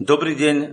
Dobrý 0.00 0.32
deň, 0.32 0.56
e, 0.64 0.68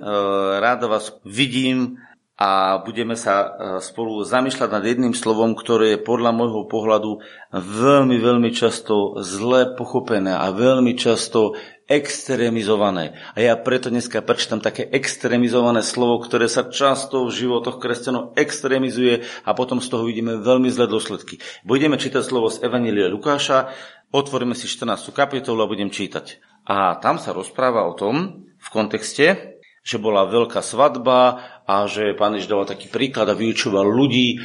rád 0.64 0.88
vás 0.88 1.11
vidím 1.27 1.99
a 2.39 2.79
budeme 2.79 3.19
sa 3.19 3.35
e, 3.35 3.47
spolu 3.83 4.23
zamýšľať 4.23 4.69
nad 4.71 4.79
jedným 4.88 5.11
slovom, 5.11 5.51
ktoré 5.51 6.00
je 6.00 6.00
podľa 6.00 6.31
môjho 6.31 6.63
pohľadu 6.71 7.19
veľmi, 7.51 8.24
veľmi 8.24 8.55
často 8.55 9.20
zle 9.20 9.76
pochopené 9.76 10.32
a 10.32 10.48
veľmi 10.55 10.96
často 10.96 11.60
extrémizované. 11.92 13.20
A 13.36 13.44
ja 13.44 13.60
preto 13.60 13.92
dneska 13.92 14.24
prečítam 14.24 14.63
také 14.63 14.88
extrémizované 14.88 15.84
slovo, 15.84 16.23
ktoré 16.23 16.48
sa 16.48 16.71
často 16.71 17.28
v 17.28 17.36
životoch 17.36 17.84
kresťanov 17.84 18.32
extrémizuje 18.39 19.28
a 19.44 19.52
potom 19.52 19.84
z 19.84 19.91
toho 19.91 20.07
vidíme 20.07 20.39
veľmi 20.39 20.71
zlé 20.71 20.88
dôsledky. 20.88 21.44
Budeme 21.68 22.00
čítať 22.00 22.23
slovo 22.23 22.48
z 22.48 22.64
Evanília 22.64 23.12
Lukáša, 23.12 23.75
otvoríme 24.16 24.55
si 24.55 24.71
14. 24.71 25.12
kapitolu 25.12 25.68
a 25.68 25.68
budem 25.68 25.91
čítať. 25.91 26.55
A 26.68 26.99
tam 26.99 27.15
sa 27.18 27.31
rozpráva 27.31 27.88
o 27.88 27.95
tom, 27.95 28.43
v 28.57 28.70
kontexte, 28.70 29.57
že 29.88 30.04
bola 30.04 30.27
veľká 30.27 30.59
svadba 30.59 31.39
a 31.63 31.88
že 31.88 32.12
pán 32.12 32.35
Ježiš 32.35 32.52
dával 32.52 32.67
taký 32.67 32.91
príklad 32.91 33.31
a 33.31 33.39
vyučoval 33.39 33.88
ľudí 33.88 34.35
e, 34.35 34.38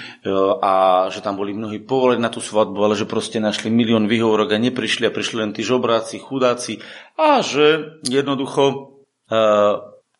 a 0.62 1.06
že 1.10 1.18
tam 1.18 1.34
boli 1.34 1.50
mnohí 1.50 1.82
povolení 1.82 2.22
na 2.22 2.30
tú 2.30 2.38
svadbu, 2.38 2.78
ale 2.78 2.94
že 2.94 3.10
proste 3.10 3.42
našli 3.42 3.66
milión 3.66 4.06
výhovorok 4.06 4.54
a 4.54 4.62
neprišli 4.62 5.10
a 5.10 5.14
prišli 5.14 5.42
len 5.42 5.50
tí 5.50 5.66
žobráci, 5.66 6.22
chudáci 6.22 6.78
a 7.18 7.42
že 7.42 7.98
jednoducho 8.06 8.62
e, 8.70 8.78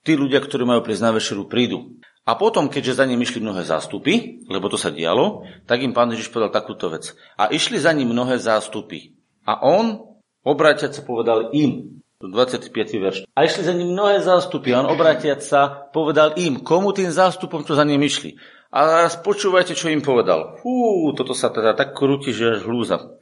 tí 0.03 0.19
ľudia, 0.19 0.43
ktorí 0.43 0.67
majú 0.67 0.83
prísť 0.83 1.03
na 1.07 1.15
večeru, 1.15 1.47
prídu. 1.47 2.03
A 2.27 2.35
potom, 2.35 2.67
keďže 2.67 3.03
za 3.03 3.07
ním 3.07 3.23
išli 3.23 3.43
mnohé 3.43 3.63
zástupy, 3.63 4.43
lebo 4.51 4.67
to 4.71 4.79
sa 4.79 4.91
dialo, 4.95 5.47
tak 5.71 5.87
im 5.87 5.95
pán 5.95 6.11
Ježiš 6.11 6.35
povedal 6.35 6.55
takúto 6.55 6.91
vec. 6.91 7.15
A 7.39 7.51
išli 7.51 7.79
za 7.79 7.95
ním 7.95 8.11
mnohé 8.15 8.43
zástupy. 8.43 9.15
A 9.43 9.59
on, 9.63 10.12
obráťať 10.43 10.99
sa, 10.99 11.03
povedal 11.03 11.51
im, 11.55 12.03
25. 12.23 12.71
verš. 13.03 13.19
A 13.35 13.43
išli 13.43 13.67
za 13.67 13.75
ním 13.75 13.99
mnohé 13.99 14.23
zástupy. 14.23 14.71
A 14.71 14.87
on 14.87 14.95
obratiať 14.95 15.43
sa 15.43 15.91
povedal 15.91 16.39
im, 16.39 16.63
komu 16.63 16.95
tým 16.95 17.11
zástupom, 17.11 17.67
čo 17.67 17.75
za 17.75 17.83
ním 17.83 17.99
išli. 18.07 18.39
A 18.71 19.05
raz 19.05 19.19
počúvajte, 19.19 19.75
čo 19.75 19.91
im 19.91 20.01
povedal. 20.01 20.63
Fú, 20.63 21.11
toto 21.19 21.35
sa 21.35 21.51
teda 21.51 21.75
tak 21.75 21.99
krúti, 21.99 22.31
že 22.31 22.57
až 22.57 22.61
hlúza. 22.65 23.19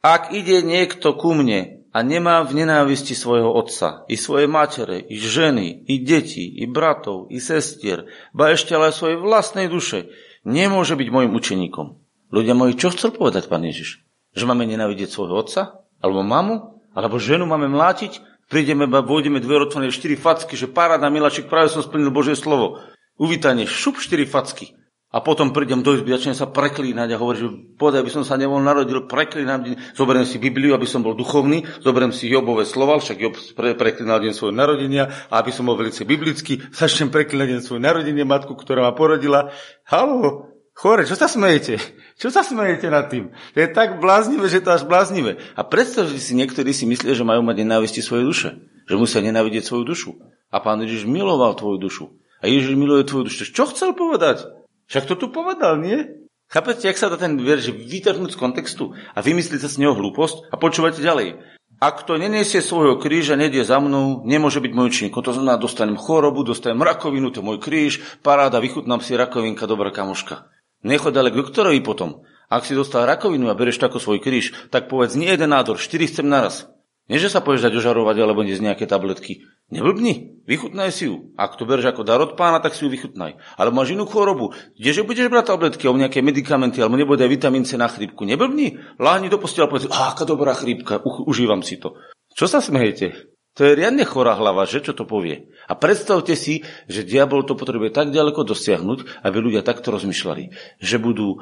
Ak 0.00 0.32
ide 0.32 0.64
niekto 0.64 1.14
ku 1.14 1.36
mne 1.36 1.84
a 1.92 1.98
nemá 2.02 2.42
v 2.46 2.62
nenávisti 2.62 3.14
svojho 3.14 3.50
otca, 3.50 4.06
i 4.10 4.14
svoje 4.18 4.46
matere, 4.46 5.02
i 5.02 5.18
ženy, 5.18 5.86
i 5.86 5.94
deti, 6.02 6.46
i 6.46 6.66
bratov, 6.66 7.30
i 7.30 7.42
sestier, 7.42 8.06
ba 8.30 8.54
ešte 8.54 8.74
ale 8.74 8.94
svojej 8.94 9.18
vlastnej 9.18 9.66
duše, 9.66 10.10
nemôže 10.46 10.94
byť 10.94 11.08
môjim 11.10 11.32
učeníkom. 11.34 11.86
Ľudia 12.28 12.54
moji, 12.54 12.76
čo 12.76 12.92
chcel 12.92 13.14
povedať 13.14 13.48
pán 13.48 13.64
Ježiš? 13.64 14.04
Že 14.36 14.44
máme 14.50 14.68
nenávidieť 14.68 15.10
svojho 15.10 15.34
otca? 15.34 15.87
Alebo 15.98 16.22
mamu? 16.22 16.82
Alebo 16.94 17.20
ženu 17.20 17.46
máme 17.46 17.70
mlátiť? 17.70 18.24
prídeme, 18.48 18.88
vôjdeme 18.88 19.38
otvorené, 19.44 19.92
štyri 19.92 20.16
facky, 20.16 20.56
že 20.56 20.66
paráda, 20.66 21.12
miláčik, 21.12 21.46
práve 21.46 21.70
som 21.70 21.84
splnil 21.84 22.10
Božie 22.10 22.34
slovo. 22.34 22.80
Uvítanie, 23.20 23.68
šup 23.68 24.00
štyri 24.00 24.24
facky. 24.24 24.74
A 25.08 25.24
potom 25.24 25.56
prídem 25.56 25.80
do 25.80 25.96
izby, 25.96 26.12
začnem 26.12 26.36
sa 26.36 26.44
preklínať 26.52 27.16
a 27.16 27.20
hovorím, 27.20 27.40
že 27.40 27.48
podaj, 27.80 28.04
aby 28.04 28.12
som 28.12 28.28
sa 28.28 28.36
nebol 28.36 28.60
narodil, 28.60 29.08
preklínam, 29.08 29.64
zoberiem 29.96 30.28
si 30.28 30.36
Bibliu, 30.36 30.76
aby 30.76 30.84
som 30.84 31.00
bol 31.00 31.16
duchovný, 31.16 31.64
zoberiem 31.80 32.12
si 32.12 32.28
Jobové 32.28 32.68
slova, 32.68 33.00
však 33.00 33.16
Job 33.16 33.32
pre, 33.56 33.72
preklínal 33.72 34.20
deň 34.20 34.36
svojho 34.36 34.52
narodenia 34.52 35.08
a 35.32 35.40
aby 35.40 35.48
som 35.48 35.64
bol 35.64 35.80
veľmi 35.80 36.04
biblický, 36.04 36.60
začnem 36.76 37.08
preklínať 37.08 37.56
deň 37.56 37.60
svoje 37.64 37.80
narodenie, 37.80 38.20
matku, 38.28 38.52
ktorá 38.52 38.84
ma 38.84 38.92
porodila. 38.92 39.48
Halo, 39.88 40.57
Chore, 40.78 41.02
čo 41.02 41.18
sa 41.18 41.26
smejete? 41.26 41.82
Čo 42.14 42.30
sa 42.30 42.46
smejete 42.46 42.86
nad 42.86 43.10
tým? 43.10 43.34
To 43.34 43.58
je 43.58 43.66
tak 43.66 43.98
bláznivé, 43.98 44.46
že 44.46 44.62
to 44.62 44.78
až 44.78 44.86
bláznivé. 44.86 45.42
A 45.58 45.66
predstavte 45.66 46.22
si, 46.22 46.38
niektorí 46.38 46.70
si 46.70 46.86
myslia, 46.86 47.18
že 47.18 47.26
majú 47.26 47.42
mať 47.42 47.66
nenávisti 47.66 47.98
svoje 47.98 48.22
duše. 48.22 48.48
Že 48.86 48.94
musia 48.94 49.18
nenávidieť 49.18 49.66
svoju 49.66 49.82
dušu. 49.82 50.10
A 50.54 50.62
pán 50.62 50.78
Ježiš 50.86 51.10
miloval 51.10 51.58
tvoju 51.58 51.82
dušu. 51.82 52.04
A 52.38 52.46
Ježiš 52.46 52.78
miluje 52.78 53.02
tvoju 53.02 53.26
dušu. 53.26 53.50
Čo 53.50 53.74
chcel 53.74 53.90
povedať? 53.98 54.46
Však 54.86 55.10
to 55.10 55.18
tu 55.18 55.26
povedal, 55.34 55.82
nie? 55.82 56.14
Chápete, 56.46 56.86
jak 56.86 56.94
sa 56.94 57.10
dá 57.10 57.18
ten 57.18 57.34
verš 57.42 57.74
vytrhnúť 57.74 58.38
z 58.38 58.40
kontextu 58.40 58.94
a 58.94 59.18
vymyslieť 59.18 59.66
sa 59.66 59.70
s 59.74 59.82
neho 59.82 59.98
hlúposť? 59.98 60.54
A 60.54 60.62
počúvajte 60.62 61.02
ďalej. 61.02 61.42
Ak 61.82 62.06
to 62.06 62.14
neniesie 62.22 62.62
svojho 62.62 63.02
kríža, 63.02 63.34
nedie 63.34 63.66
za 63.66 63.82
mnou, 63.82 64.22
nemôže 64.22 64.62
byť 64.62 64.72
môj 64.74 64.86
učeníkom. 64.94 65.26
To 65.26 65.34
znamená, 65.34 65.58
dostanem 65.58 65.98
chorobu, 65.98 66.46
dostanem 66.46 66.86
rakovinu, 66.86 67.34
to 67.34 67.42
je 67.42 67.46
môj 67.50 67.58
kríž, 67.58 67.98
paráda, 68.22 68.62
vychutnám 68.62 69.02
si 69.02 69.18
rakovinka, 69.18 69.66
dobrá 69.66 69.90
kamoška. 69.90 70.46
Nechod 70.86 71.14
ale 71.16 71.34
k 71.34 71.40
doktorovi 71.42 71.82
potom. 71.82 72.22
Ak 72.48 72.64
si 72.64 72.72
dostal 72.72 73.04
rakovinu 73.04 73.52
a 73.52 73.58
bereš 73.58 73.82
tako 73.82 74.00
svoj 74.00 74.24
kríž, 74.24 74.54
tak 74.72 74.88
povedz 74.88 75.18
nie 75.18 75.28
jeden 75.28 75.52
nádor, 75.52 75.76
štyri 75.76 76.08
chcem 76.08 76.24
naraz. 76.24 76.70
Nie, 77.08 77.16
že 77.16 77.32
sa 77.32 77.40
pôjdeš 77.40 77.72
dať 77.72 77.74
ožarovať 77.80 78.16
alebo 78.20 78.44
nie 78.44 78.52
z 78.52 78.60
nejaké 78.60 78.84
tabletky. 78.84 79.48
Neblbni, 79.72 80.44
vychutnaj 80.44 80.92
si 80.92 81.08
ju. 81.08 81.32
Ak 81.40 81.56
to 81.56 81.64
bereš 81.64 81.96
ako 81.96 82.04
dar 82.04 82.20
od 82.20 82.36
pána, 82.36 82.60
tak 82.60 82.76
si 82.76 82.84
ju 82.84 82.92
vychutnaj. 82.92 83.40
Alebo 83.56 83.80
máš 83.80 83.96
inú 83.96 84.04
chorobu. 84.04 84.52
Kdeže 84.76 85.08
budeš 85.08 85.32
brať 85.32 85.56
tabletky 85.56 85.88
alebo 85.88 86.04
nejaké 86.04 86.20
medikamenty, 86.20 86.84
alebo 86.84 87.00
nebude 87.00 87.24
aj 87.24 87.32
vitamín 87.32 87.64
C 87.64 87.80
na 87.80 87.88
chrípku. 87.88 88.28
Neblbni, 88.28 89.00
láhni 89.00 89.32
do 89.32 89.40
postela 89.40 89.68
a 89.68 89.72
povedz, 89.72 89.88
aká 89.88 90.28
dobrá 90.28 90.52
chrípka, 90.52 91.00
užívam 91.04 91.64
si 91.64 91.80
to. 91.80 91.96
Čo 92.36 92.44
sa 92.44 92.60
smejete? 92.60 93.37
To 93.58 93.66
je 93.66 93.74
riadne 93.74 94.06
chorá 94.06 94.38
hlava, 94.38 94.70
že 94.70 94.78
čo 94.78 94.94
to 94.94 95.02
povie. 95.02 95.50
A 95.66 95.74
predstavte 95.74 96.38
si, 96.38 96.62
že 96.86 97.02
diabol 97.02 97.42
to 97.42 97.58
potrebuje 97.58 97.90
tak 97.90 98.14
ďaleko 98.14 98.46
dosiahnuť, 98.46 99.26
aby 99.26 99.36
ľudia 99.42 99.66
takto 99.66 99.90
rozmýšľali. 99.90 100.54
Že 100.78 100.96
budú 101.02 101.28
e, 101.34 101.38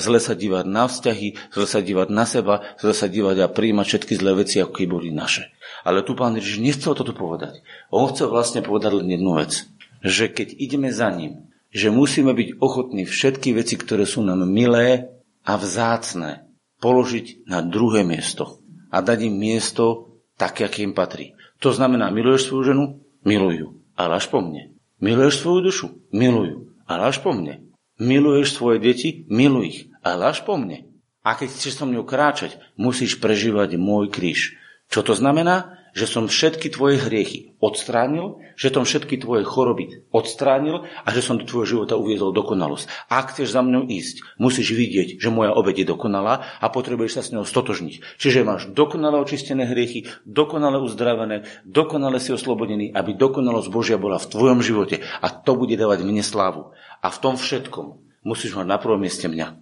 zle 0.00 0.16
sa 0.16 0.32
dívať 0.32 0.64
na 0.64 0.88
vzťahy, 0.88 1.52
zle 1.52 1.66
sa 1.68 1.84
dívať 1.84 2.08
na 2.08 2.24
seba, 2.24 2.64
zle 2.80 2.96
sa 2.96 3.04
dívať 3.04 3.36
a 3.44 3.52
príjmať 3.52 3.84
všetky 3.84 4.12
zlé 4.16 4.32
veci, 4.32 4.64
ako 4.64 4.72
keby 4.72 4.88
boli 4.88 5.08
naše. 5.12 5.52
Ale 5.84 6.00
tu 6.00 6.16
pán 6.16 6.40
Ježiš 6.40 6.64
nechcel 6.64 6.96
toto 6.96 7.12
povedať. 7.12 7.60
On 7.92 8.08
chcel 8.08 8.32
vlastne 8.32 8.64
povedať 8.64 9.04
len 9.04 9.12
jednu 9.12 9.36
vec. 9.36 9.68
Že 10.00 10.32
keď 10.32 10.48
ideme 10.56 10.88
za 10.88 11.12
ním, 11.12 11.52
že 11.68 11.92
musíme 11.92 12.32
byť 12.32 12.64
ochotní 12.64 13.04
všetky 13.04 13.52
veci, 13.52 13.76
ktoré 13.76 14.08
sú 14.08 14.24
nám 14.24 14.48
milé 14.48 15.12
a 15.44 15.60
vzácne, 15.60 16.48
položiť 16.80 17.44
na 17.44 17.60
druhé 17.60 18.08
miesto 18.08 18.64
a 18.88 19.04
dať 19.04 19.28
im 19.28 19.36
miesto 19.36 20.16
také, 20.34 20.66
aké 20.66 20.82
im 20.82 20.96
patrí. 20.96 21.38
To 21.62 21.70
znamená, 21.70 22.10
miluješ 22.10 22.50
svoju 22.50 22.74
ženu? 22.74 22.84
Miluj 23.22 23.54
ju, 23.62 23.68
ale 23.94 24.18
až 24.18 24.26
po 24.26 24.42
mne. 24.42 24.74
Miluješ 24.98 25.46
svoju 25.46 25.60
dušu? 25.62 25.86
Miluj 26.10 26.48
ju, 26.50 26.58
ale 26.90 27.06
až 27.06 27.22
po 27.22 27.30
mne. 27.30 27.62
Miluješ 28.02 28.58
svoje 28.58 28.82
deti? 28.82 29.22
Miluj 29.30 29.64
ich, 29.70 29.78
ale 30.02 30.34
až 30.34 30.42
po 30.42 30.58
mne. 30.58 30.90
A 31.22 31.38
keď 31.38 31.54
chceš 31.54 31.78
so 31.78 31.86
mnou 31.86 32.02
kráčať, 32.02 32.58
musíš 32.74 33.22
prežívať 33.22 33.78
môj 33.78 34.10
kríž. 34.10 34.58
Čo 34.90 35.06
to 35.06 35.14
znamená? 35.14 35.81
Že 35.92 36.08
som 36.08 36.24
všetky 36.24 36.72
tvoje 36.72 36.96
hriechy 36.96 37.52
odstránil, 37.60 38.40
že 38.56 38.72
som 38.72 38.88
všetky 38.88 39.20
tvoje 39.20 39.44
choroby 39.44 40.08
odstránil 40.08 40.88
a 40.88 41.08
že 41.12 41.20
som 41.20 41.36
do 41.36 41.44
tvojho 41.44 41.78
života 41.78 42.00
uviezol 42.00 42.32
dokonalosť. 42.32 43.12
Ak 43.12 43.36
chceš 43.36 43.52
za 43.52 43.60
mnou 43.60 43.84
ísť, 43.84 44.40
musíš 44.40 44.72
vidieť, 44.72 45.20
že 45.20 45.28
moja 45.28 45.52
obed 45.52 45.76
je 45.76 45.84
dokonalá 45.84 46.44
a 46.58 46.66
potrebuješ 46.72 47.12
sa 47.12 47.22
s 47.22 47.32
ňou 47.36 47.44
stotožniť. 47.44 48.18
Čiže 48.18 48.44
máš 48.44 48.72
dokonale 48.72 49.20
očistené 49.20 49.68
hriechy, 49.68 50.08
dokonale 50.24 50.80
uzdravené, 50.80 51.44
dokonale 51.68 52.16
si 52.18 52.32
oslobodený, 52.32 52.96
aby 52.96 53.12
dokonalosť 53.12 53.68
Božia 53.68 54.00
bola 54.00 54.16
v 54.16 54.30
tvojom 54.32 54.64
živote 54.64 55.04
a 55.20 55.28
to 55.28 55.52
bude 55.54 55.76
dávať 55.76 56.08
mne 56.08 56.24
slávu. 56.24 56.72
A 57.04 57.12
v 57.12 57.20
tom 57.20 57.36
všetkom 57.36 58.00
musíš 58.24 58.56
mať 58.56 58.66
na 58.66 58.80
prvom 58.80 58.98
mieste 59.02 59.28
mňa. 59.28 59.60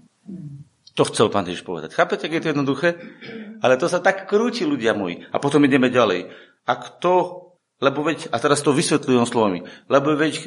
To 0.98 1.02
chcel 1.06 1.30
pán 1.32 1.46
Ježiš 1.46 1.64
povedať. 1.64 1.94
Chápete, 1.94 2.26
ak 2.26 2.34
je 2.34 2.42
to 2.42 2.50
jednoduché? 2.52 2.88
Ale 3.60 3.76
to 3.76 3.86
sa 3.86 4.00
tak 4.00 4.24
krúti, 4.24 4.64
ľudia 4.64 4.96
moji. 4.96 5.24
A 5.32 5.36
potom 5.36 5.64
ideme 5.64 5.92
ďalej. 5.92 6.32
A 6.64 6.72
kto, 6.76 7.12
lebo 7.80 8.00
veď, 8.04 8.32
a 8.32 8.36
teraz 8.40 8.64
to 8.64 8.76
vysvetľujem 8.76 9.24
slovami, 9.28 9.64
lebo 9.88 10.16
veď, 10.16 10.34
e, 10.36 10.44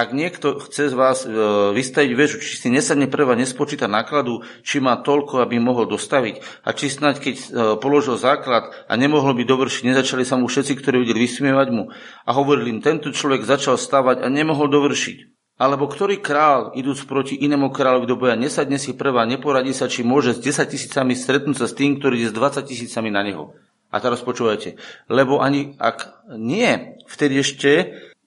ak 0.00 0.16
niekto 0.16 0.60
chce 0.64 0.92
z 0.92 0.94
vás 0.96 1.24
e, 1.24 1.28
vystaviť 1.76 2.12
väžu, 2.16 2.40
či 2.40 2.56
si 2.56 2.68
nesadne 2.72 3.04
prvá 3.04 3.36
nespočíta 3.36 3.84
nákladu, 3.84 4.40
či 4.64 4.80
má 4.80 4.96
toľko, 5.00 5.44
aby 5.44 5.60
mohol 5.60 5.84
dostaviť, 5.88 6.64
a 6.64 6.72
či 6.72 6.88
snáď, 6.88 7.20
keď 7.20 7.36
e, 7.36 7.46
položil 7.80 8.16
základ 8.16 8.72
a 8.88 8.92
nemohol 8.96 9.36
by 9.36 9.44
dovršiť, 9.44 9.82
nezačali 9.92 10.24
sa 10.24 10.40
mu 10.40 10.48
všetci, 10.48 10.72
ktorí 10.80 11.04
videli 11.04 11.28
vysmievať 11.28 11.68
mu 11.72 11.92
a 12.24 12.30
hovorili 12.32 12.76
im, 12.76 12.80
tento 12.80 13.12
človek 13.12 13.44
začal 13.44 13.76
stavať 13.76 14.24
a 14.24 14.26
nemohol 14.32 14.72
dovršiť. 14.72 15.39
Alebo 15.60 15.92
ktorý 15.92 16.24
král, 16.24 16.72
idúc 16.72 17.04
proti 17.04 17.36
inému 17.36 17.68
kráľovi 17.68 18.08
do 18.08 18.16
boja, 18.16 18.32
nesadne 18.32 18.80
si 18.80 18.96
prvá, 18.96 19.28
neporadí 19.28 19.76
sa, 19.76 19.92
či 19.92 20.00
môže 20.00 20.32
s 20.32 20.40
10 20.40 20.72
tisícami 20.72 21.12
stretnúť 21.12 21.60
sa 21.60 21.66
s 21.68 21.76
tým, 21.76 22.00
ktorý 22.00 22.16
ide 22.16 22.32
s 22.32 22.36
20 22.36 22.64
tisícami 22.64 23.12
na 23.12 23.20
neho. 23.20 23.52
A 23.92 24.00
teraz 24.00 24.24
počúvajte. 24.24 24.80
Lebo 25.12 25.44
ani 25.44 25.76
ak 25.76 26.24
nie, 26.40 26.96
vtedy 27.04 27.44
ešte, 27.44 27.70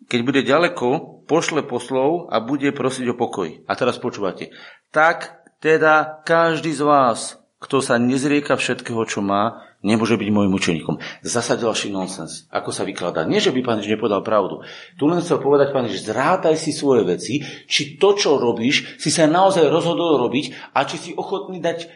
keď 0.06 0.19
bude 0.21 0.41
ďaleko, 0.45 0.88
pošle 1.25 1.65
poslov 1.65 2.30
a 2.30 2.38
bude 2.38 2.69
prosiť 2.69 3.09
o 3.09 3.18
pokoj. 3.18 3.65
A 3.65 3.71
teraz 3.74 3.97
počúvate. 3.97 4.53
Tak 4.94 5.41
teda 5.57 6.21
každý 6.27 6.69
z 6.69 6.85
vás, 6.85 7.41
kto 7.63 7.80
sa 7.80 7.95
nezrieka 7.95 8.60
všetkého, 8.60 9.00
čo 9.07 9.24
má, 9.24 9.63
nemôže 9.80 10.19
byť 10.19 10.30
môjim 10.31 10.51
učeníkom. 10.51 11.00
Zasa 11.24 11.56
ďalší 11.56 11.95
nonsens. 11.95 12.44
Ako 12.51 12.75
sa 12.75 12.83
vykladá? 12.83 13.24
Nie, 13.24 13.39
že 13.39 13.56
by 13.56 13.63
pán 13.63 13.80
Ježiš 13.80 13.95
nepovedal 13.95 14.19
pravdu. 14.19 14.68
Tu 15.00 15.07
len 15.07 15.24
chcel 15.24 15.39
povedať 15.39 15.71
pán 15.71 15.88
Ježiš, 15.88 16.12
zrátaj 16.12 16.60
si 16.60 16.75
svoje 16.75 17.07
veci, 17.07 17.39
či 17.68 17.95
to, 17.95 18.19
čo 18.19 18.36
robíš, 18.36 19.00
si 19.00 19.07
sa 19.07 19.24
naozaj 19.31 19.71
rozhodol 19.71 20.19
robiť 20.19 20.75
a 20.75 20.83
či 20.83 20.95
si 21.00 21.12
ochotný 21.15 21.63
dať 21.63 21.77
e, 21.83 21.88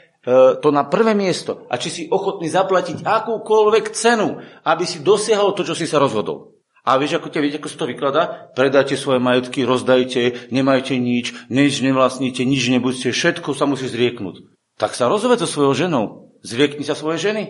to 0.64 0.69
na 0.72 0.88
prvé 0.88 1.12
miesto 1.12 1.68
a 1.68 1.75
či 1.75 1.92
si 1.92 2.04
ochotný 2.08 2.48
zaplatiť 2.48 3.04
akúkoľvek 3.04 3.92
cenu, 3.92 4.40
aby 4.63 4.84
si 4.88 5.04
dosiahol 5.04 5.52
to, 5.52 5.68
čo 5.68 5.75
si 5.75 5.84
sa 5.84 6.00
rozhodol. 6.00 6.56
A 6.88 6.96
vieš, 6.96 7.20
ako, 7.20 7.28
te, 7.28 7.44
viete, 7.44 7.60
ako 7.60 7.68
sa 7.68 7.84
to 7.84 7.92
vykladá? 7.92 8.24
Predajte 8.56 8.96
svoje 8.96 9.20
majetky, 9.20 9.68
rozdajte, 9.68 10.48
nemajte 10.56 10.96
nič, 10.96 11.36
nič 11.52 11.84
nevlastníte, 11.84 12.48
nič 12.48 12.72
nebudete, 12.72 13.12
všetko 13.12 13.52
sa 13.52 13.68
musí 13.68 13.92
zrieknúť. 13.92 14.56
Tak 14.77 14.94
sa 14.94 15.09
rozved 15.09 15.41
so 15.41 15.50
svojou 15.50 15.74
ženou. 15.74 16.06
Zriekni 16.45 16.85
sa 16.85 16.94
svojej 16.94 17.33
ženy. 17.33 17.44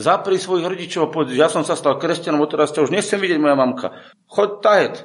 Zapri 0.00 0.40
svojich 0.40 0.64
rodičov, 0.64 1.12
poď, 1.12 1.36
ja 1.36 1.48
som 1.52 1.60
sa 1.64 1.76
stal 1.76 2.00
kresťanom, 2.00 2.40
teraz 2.48 2.72
ťa 2.72 2.88
už 2.88 2.92
nechcem 2.92 3.20
vidieť, 3.20 3.40
moja 3.40 3.56
mamka. 3.56 3.96
Choď 4.28 4.50
tajet. 4.64 4.96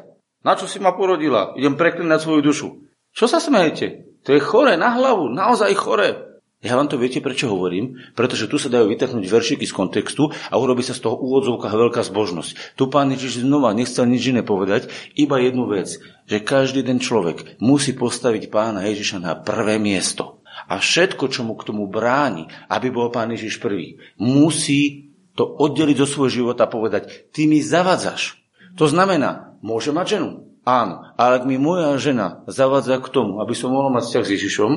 Na 0.44 0.56
čo 0.56 0.68
si 0.68 0.80
ma 0.80 0.96
porodila? 0.96 1.56
Idem 1.60 1.76
preklinať 1.76 2.24
svoju 2.24 2.42
dušu. 2.44 2.68
Čo 3.12 3.26
sa 3.28 3.44
smejete? 3.44 4.08
To 4.28 4.36
je 4.36 4.44
chore 4.44 4.76
na 4.80 4.96
hlavu, 4.96 5.32
naozaj 5.32 5.76
chore. 5.80 6.40
Ja 6.64 6.80
vám 6.80 6.90
to 6.90 6.98
viete, 6.98 7.22
prečo 7.22 7.52
hovorím? 7.52 8.00
Pretože 8.18 8.50
tu 8.50 8.58
sa 8.58 8.72
dajú 8.72 8.90
vytrhnúť 8.90 9.28
veršiky 9.28 9.68
z 9.68 9.76
kontextu 9.76 10.32
a 10.32 10.56
urobí 10.58 10.82
sa 10.82 10.98
z 10.98 11.06
toho 11.06 11.20
úvodzovka 11.20 11.70
veľká 11.70 12.02
zbožnosť. 12.02 12.80
Tu 12.80 12.84
pán 12.90 13.12
Ježiš 13.14 13.46
znova 13.46 13.76
nechcel 13.76 14.10
nič 14.10 14.34
iné 14.34 14.42
povedať, 14.42 14.90
iba 15.14 15.38
jednu 15.38 15.70
vec, 15.70 16.02
že 16.26 16.38
každý 16.42 16.82
ten 16.82 16.98
človek 16.98 17.62
musí 17.62 17.94
postaviť 17.94 18.50
pána 18.50 18.88
Ježiša 18.90 19.22
na 19.22 19.38
prvé 19.38 19.78
miesto. 19.78 20.42
A 20.66 20.80
všetko, 20.80 21.28
čo 21.28 21.44
mu 21.44 21.54
k 21.60 21.68
tomu 21.68 21.86
bráni, 21.86 22.48
aby 22.72 22.88
bol 22.90 23.12
pán 23.12 23.32
Ježiš 23.32 23.60
prvý, 23.60 24.00
musí 24.16 25.12
to 25.36 25.44
oddeliť 25.44 26.00
zo 26.00 26.08
svojho 26.08 26.32
života 26.44 26.66
a 26.66 26.72
povedať, 26.72 27.32
ty 27.36 27.46
mi 27.46 27.60
zavadzaš. 27.60 28.40
To 28.80 28.88
znamená, 28.88 29.60
môže 29.60 29.92
mať 29.92 30.20
ženu? 30.20 30.30
Áno, 30.66 31.14
ale 31.14 31.40
ak 31.40 31.44
mi 31.46 31.62
moja 31.62 31.94
žena 32.02 32.42
zavadza 32.50 32.98
k 32.98 33.12
tomu, 33.14 33.38
aby 33.44 33.54
som 33.54 33.70
mohol 33.70 33.94
mať 33.94 34.10
vzťah 34.10 34.24
s 34.26 34.34
Ježišom, 34.34 34.72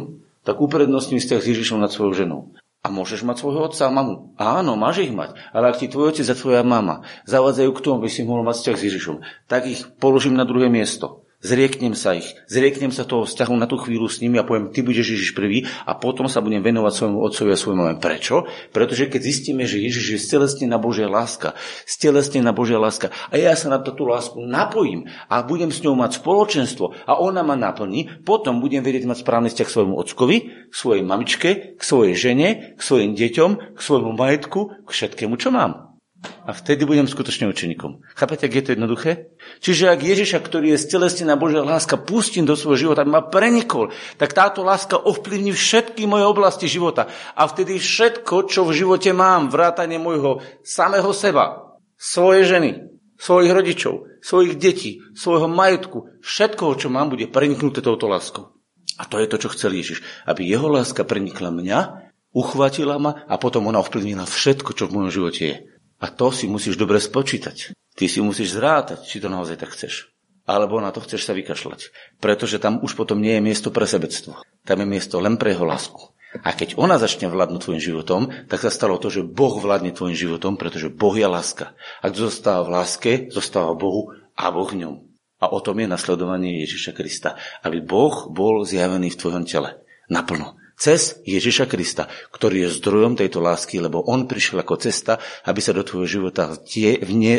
tak 0.45 0.61
uprednostním 0.61 1.23
vzťah 1.23 1.41
s 1.41 1.51
Ježišom 1.51 1.81
nad 1.81 1.89
svojou 1.89 2.13
ženou. 2.13 2.41
A 2.85 2.93
môžeš 2.95 3.27
mať 3.27 3.43
svojho 3.43 3.67
otca 3.67 3.89
a 3.89 3.91
mamu. 3.91 4.37
Áno, 4.39 4.79
máš 4.79 5.03
ich 5.03 5.11
mať. 5.11 5.35
Ale 5.51 5.75
ak 5.75 5.83
ti 5.83 5.91
tvoj 5.91 6.15
otec 6.15 6.29
a 6.31 6.39
tvoja 6.39 6.63
mama 6.63 7.03
zavádzajú 7.27 7.71
k 7.75 7.83
tomu, 7.83 7.95
aby 7.99 8.11
si 8.13 8.23
mohol 8.23 8.47
mať 8.47 8.57
vzťah 8.63 8.77
s 8.79 8.87
Ježišom, 8.87 9.17
tak 9.51 9.67
ich 9.67 9.83
položím 9.99 10.39
na 10.39 10.47
druhé 10.47 10.71
miesto. 10.71 11.27
Zrieknem 11.39 11.95
sa 11.95 12.19
ich. 12.19 12.35
Zrieknem 12.51 12.91
sa 12.91 13.07
toho 13.07 13.23
vzťahu 13.23 13.55
na 13.55 13.71
tú 13.71 13.79
chvíľu 13.79 14.11
s 14.11 14.19
nimi 14.19 14.43
a 14.43 14.47
poviem, 14.47 14.75
ty 14.75 14.83
budeš 14.83 15.15
Ježiš 15.15 15.39
prvý 15.39 15.71
a 15.87 15.95
potom 15.95 16.27
sa 16.27 16.43
budem 16.43 16.67
venovať 16.67 16.91
svojmu 16.91 17.19
otcovi 17.23 17.51
a 17.55 17.61
svojmu 17.63 17.79
mame. 17.79 18.03
Prečo? 18.03 18.51
Pretože 18.75 19.07
keď 19.07 19.21
zistíme, 19.23 19.63
že 19.63 19.79
Ježiš 19.79 20.07
je 20.11 20.19
stelesnená 20.19 20.83
Božia 20.83 21.07
láska, 21.07 21.55
stelesnená 21.87 22.51
Božia 22.51 22.83
láska 22.83 23.15
a 23.31 23.39
ja 23.39 23.55
sa 23.55 23.71
na 23.71 23.79
tú 23.79 23.95
lásku 24.03 24.35
napojím 24.43 25.07
a 25.31 25.47
budem 25.47 25.71
s 25.71 25.79
ňou 25.87 25.95
mať 25.95 26.19
spoločenstvo 26.19 27.07
a 27.07 27.23
ona 27.23 27.47
ma 27.47 27.55
naplní, 27.55 28.27
potom 28.27 28.59
budem 28.59 28.83
vedieť 28.83 29.07
mať 29.07 29.23
správny 29.23 29.55
vzťah 29.55 29.67
k 29.71 29.75
svojmu 29.79 29.95
ockovi, 29.95 30.37
k 30.69 30.75
svojej 30.75 31.07
mamičke, 31.07 31.79
k 31.79 31.83
svojej 31.87 32.19
žene, 32.19 32.75
k 32.75 32.81
svojim 32.83 33.15
deťom, 33.15 33.79
k 33.79 33.81
svojmu 33.81 34.11
majetku, 34.11 34.75
k 34.83 34.89
všetkému, 34.91 35.39
čo 35.39 35.55
mám. 35.55 35.88
A 36.19 36.51
vtedy 36.51 36.83
budem 36.83 37.07
skutočne 37.07 37.47
učeníkom. 37.47 38.03
Chápete, 38.19 38.49
ak 38.49 38.55
je 38.57 38.65
to 38.65 38.75
jednoduché? 38.75 39.31
Čiže 39.63 39.93
ak 39.95 40.01
Ježiša, 40.03 40.43
ktorý 40.43 40.75
je 40.75 40.83
stelesnená 40.83 41.39
Božia 41.39 41.63
láska, 41.63 41.95
pustím 41.95 42.43
do 42.43 42.59
svojho 42.59 42.91
života, 42.91 43.07
aby 43.07 43.13
ma 43.15 43.23
prenikol, 43.23 43.95
tak 44.19 44.35
táto 44.35 44.67
láska 44.67 44.99
ovplyvní 44.99 45.55
všetky 45.55 46.11
moje 46.11 46.27
oblasti 46.27 46.67
života. 46.67 47.07
A 47.39 47.47
vtedy 47.47 47.79
všetko, 47.79 48.51
čo 48.51 48.67
v 48.67 48.75
živote 48.75 49.15
mám, 49.15 49.47
vrátanie 49.47 50.03
môjho 50.03 50.43
samého 50.67 51.15
seba, 51.15 51.79
svoje 51.95 52.51
ženy, 52.51 52.71
svojich 53.15 53.53
rodičov, 53.55 53.95
svojich 54.19 54.59
detí, 54.59 54.99
svojho 55.15 55.47
majetku, 55.47 56.19
všetko, 56.19 56.83
čo 56.83 56.91
mám, 56.91 57.15
bude 57.15 57.31
preniknuté 57.31 57.79
touto 57.79 58.11
láskou. 58.11 58.59
A 58.99 59.07
to 59.07 59.23
je 59.23 59.31
to, 59.31 59.39
čo 59.39 59.55
chcel 59.55 59.71
Ježiš. 59.71 60.03
Aby 60.27 60.51
jeho 60.51 60.67
láska 60.67 61.07
prenikla 61.07 61.55
mňa, 61.55 62.11
uchvatila 62.35 62.99
ma 62.99 63.23
a 63.31 63.39
potom 63.39 63.71
ona 63.71 63.79
ovplyvnila 63.79 64.27
všetko, 64.27 64.75
čo 64.75 64.91
v 64.91 64.95
mojom 64.99 65.11
živote 65.15 65.43
je. 65.47 65.57
A 65.99 66.07
to 66.07 66.31
si 66.31 66.47
musíš 66.47 66.79
dobre 66.79 67.03
spočítať. 67.03 67.75
Ty 67.99 68.05
si 68.07 68.23
musíš 68.23 68.55
zrátať, 68.55 69.03
či 69.03 69.19
to 69.19 69.27
naozaj 69.27 69.59
tak 69.59 69.75
chceš. 69.75 70.15
Alebo 70.47 70.79
na 70.79 70.95
to 70.95 71.03
chceš 71.03 71.27
sa 71.27 71.35
vykašľať. 71.35 71.91
Pretože 72.23 72.63
tam 72.63 72.79
už 72.81 72.95
potom 72.95 73.19
nie 73.19 73.37
je 73.37 73.43
miesto 73.43 73.69
pre 73.75 73.85
sebectvo. 73.85 74.39
Tam 74.63 74.79
je 74.81 74.87
miesto 74.87 75.19
len 75.19 75.37
pre 75.37 75.53
jeho 75.53 75.67
lásku. 75.67 76.15
A 76.45 76.55
keď 76.55 76.79
ona 76.79 77.01
začne 77.01 77.27
vládnuť 77.27 77.61
tvojim 77.61 77.83
životom, 77.83 78.23
tak 78.47 78.63
sa 78.63 78.71
stalo 78.71 79.01
to, 79.01 79.11
že 79.11 79.27
Boh 79.27 79.59
vládne 79.59 79.91
tvojim 79.91 80.15
životom, 80.15 80.55
pretože 80.55 80.93
Boh 80.93 81.17
je 81.17 81.27
láska. 81.27 81.75
Ak 82.05 82.15
zostáva 82.15 82.65
v 82.65 82.73
láske, 82.79 83.13
zostáva 83.35 83.75
Bohu 83.75 84.15
a 84.39 84.45
Boh 84.55 84.69
v 84.69 84.87
ňom. 84.87 84.95
A 85.43 85.51
o 85.51 85.59
tom 85.59 85.83
je 85.83 85.91
nasledovanie 85.91 86.63
Ježiša 86.63 86.95
Krista. 86.95 87.35
Aby 87.67 87.83
Boh 87.83 88.31
bol 88.31 88.63
zjavený 88.63 89.13
v 89.13 89.21
tvojom 89.21 89.45
tele. 89.45 89.83
Naplno 90.07 90.57
cez 90.79 91.19
Ježiša 91.27 91.67
Krista, 91.67 92.07
ktorý 92.31 92.65
je 92.71 92.79
zdrojom 92.79 93.19
tejto 93.19 93.43
lásky, 93.43 93.83
lebo 93.83 94.01
on 94.07 94.31
prišiel 94.31 94.63
ako 94.63 94.79
cesta, 94.79 95.19
aby 95.45 95.59
sa 95.59 95.75
do 95.75 95.83
tvojho 95.83 96.07
života 96.23 96.55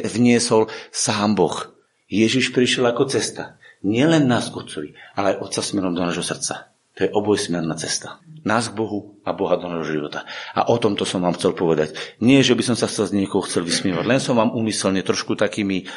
vniesol 0.04 0.68
sám 0.92 1.40
Boh. 1.40 1.72
Ježiš 2.12 2.52
prišiel 2.52 2.92
ako 2.92 3.08
cesta. 3.08 3.56
Nielen 3.80 4.28
nás 4.28 4.52
k 4.52 4.60
Otcovi, 4.60 4.90
ale 5.16 5.40
aj 5.40 5.48
Otca 5.48 5.62
smerom 5.64 5.96
do 5.96 6.04
nášho 6.04 6.26
srdca. 6.26 6.76
To 7.00 7.08
je 7.08 7.16
obojsmerná 7.16 7.80
cesta. 7.80 8.20
Nás 8.44 8.68
k 8.68 8.76
Bohu 8.76 9.16
a 9.24 9.32
Boha 9.32 9.56
do 9.56 9.72
nášho 9.72 10.04
života. 10.04 10.28
A 10.52 10.68
o 10.68 10.76
tomto 10.76 11.08
som 11.08 11.24
vám 11.24 11.40
chcel 11.40 11.56
povedať. 11.56 11.96
Nie, 12.20 12.44
že 12.44 12.60
by 12.60 12.64
som 12.68 12.76
sa 12.76 12.92
z 12.92 13.16
niekoho 13.16 13.48
chcel 13.48 13.64
vysmievať, 13.64 14.04
len 14.04 14.20
som 14.20 14.36
vám 14.36 14.52
umyselne 14.52 15.00
trošku 15.00 15.40
takými 15.40 15.88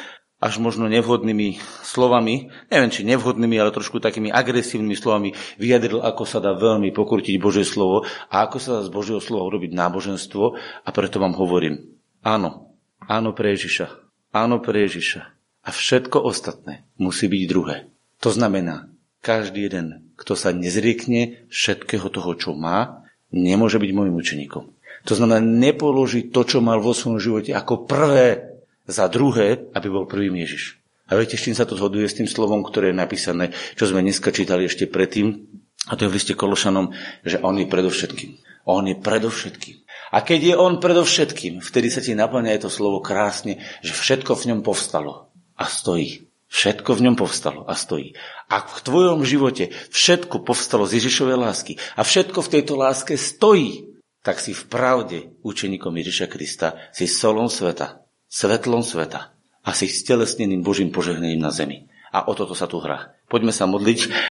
až 0.43 0.59
možno 0.59 0.91
nevhodnými 0.91 1.55
slovami, 1.87 2.51
neviem 2.67 2.91
či 2.91 3.07
nevhodnými, 3.07 3.55
ale 3.55 3.71
trošku 3.71 4.03
takými 4.03 4.27
agresívnymi 4.27 4.95
slovami 4.99 5.31
vyjadril, 5.55 6.03
ako 6.03 6.27
sa 6.27 6.43
dá 6.43 6.51
veľmi 6.51 6.91
pokrutiť 6.91 7.39
Božie 7.39 7.63
slovo 7.63 8.03
a 8.27 8.43
ako 8.43 8.57
sa 8.59 8.69
dá 8.75 8.81
z 8.83 8.91
Božieho 8.91 9.23
slova 9.23 9.47
urobiť 9.47 9.71
náboženstvo 9.71 10.43
a 10.83 10.89
preto 10.91 11.23
vám 11.23 11.39
hovorím, 11.39 11.95
áno, 12.27 12.75
áno 13.07 13.31
pre 13.31 13.55
Ježiša, 13.55 13.87
áno 14.35 14.59
pre 14.59 14.83
Ježiša 14.83 15.21
a 15.63 15.69
všetko 15.71 16.19
ostatné 16.19 16.83
musí 16.99 17.31
byť 17.31 17.43
druhé. 17.47 17.87
To 18.19 18.27
znamená, 18.27 18.91
každý 19.23 19.71
jeden, 19.71 20.11
kto 20.19 20.35
sa 20.35 20.51
nezriekne 20.51 21.47
všetkého 21.47 22.11
toho, 22.11 22.35
čo 22.35 22.51
má, 22.51 23.07
nemôže 23.31 23.79
byť 23.79 23.91
môjim 23.95 24.15
učeníkom. 24.19 24.75
To 25.07 25.13
znamená, 25.15 25.39
nepoloží 25.39 26.27
to, 26.31 26.43
čo 26.43 26.59
mal 26.59 26.83
vo 26.83 26.91
svojom 26.91 27.19
živote 27.19 27.51
ako 27.55 27.87
prvé 27.87 28.52
za 28.87 29.07
druhé, 29.07 29.69
aby 29.71 29.87
bol 29.87 30.09
prvým 30.09 30.35
Ježiš. 30.39 30.83
A 31.11 31.19
viete, 31.19 31.35
s 31.35 31.43
čím 31.43 31.55
sa 31.55 31.67
to 31.67 31.75
zhoduje 31.75 32.07
s 32.07 32.17
tým 32.17 32.27
slovom, 32.27 32.63
ktoré 32.63 32.91
je 32.91 33.01
napísané, 33.01 33.45
čo 33.75 33.87
sme 33.87 34.01
dneska 34.01 34.31
čítali 34.31 34.65
ešte 34.67 34.87
predtým, 34.87 35.45
a 35.91 35.99
to 35.99 36.07
je 36.07 36.11
v 36.11 36.15
liste 36.15 36.33
Kološanom, 36.33 36.95
že 37.27 37.43
on 37.43 37.59
je 37.59 37.67
predovšetkým. 37.67 38.39
On 38.63 38.87
je 38.87 38.95
predovšetkým. 38.95 39.83
A 40.15 40.23
keď 40.23 40.39
je 40.39 40.55
on 40.55 40.79
predovšetkým, 40.79 41.59
vtedy 41.59 41.91
sa 41.91 41.99
ti 41.99 42.15
naplňa 42.15 42.63
to 42.63 42.71
slovo 42.71 43.03
krásne, 43.03 43.59
že 43.83 43.91
všetko 43.91 44.39
v 44.39 44.45
ňom 44.53 44.59
povstalo 44.63 45.27
a 45.59 45.65
stojí. 45.67 46.31
Všetko 46.47 46.95
v 46.95 47.03
ňom 47.09 47.15
povstalo 47.17 47.65
a 47.67 47.73
stojí. 47.75 48.15
Ak 48.47 48.71
v 48.71 48.83
tvojom 48.85 49.25
živote 49.25 49.73
všetko 49.89 50.45
povstalo 50.45 50.85
z 50.87 51.01
Ježišovej 51.01 51.35
lásky 51.35 51.73
a 51.97 52.05
všetko 52.05 52.39
v 52.45 52.51
tejto 52.53 52.73
láske 52.77 53.17
stojí, 53.17 53.89
tak 54.23 54.39
si 54.39 54.55
v 54.55 54.63
pravde 54.69 55.35
učeníkom 55.43 55.91
Ježiša 55.91 56.31
Krista, 56.31 56.79
si 56.95 57.09
solom 57.09 57.51
sveta 57.51 58.02
svetlom 58.33 58.81
sveta 58.81 59.29
a 59.61 59.69
si 59.77 59.85
stelesneným 59.85 60.65
Božím 60.65 60.89
požehnením 60.89 61.37
na 61.37 61.53
zemi. 61.53 61.85
A 62.09 62.25
o 62.25 62.33
toto 62.33 62.57
sa 62.57 62.65
tu 62.65 62.81
hrá. 62.81 63.13
Poďme 63.29 63.53
sa 63.53 63.69
modliť 63.69 64.32